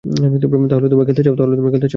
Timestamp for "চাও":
1.25-1.35